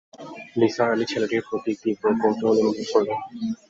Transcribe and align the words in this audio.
নিসার 0.59 0.87
আলি 0.93 1.05
ছেলেটির 1.11 1.43
প্রতি 1.47 1.71
তীব্র 1.81 2.05
কৌতূহল 2.21 2.57
অনুভব 2.61 2.87
করলেন। 2.93 3.19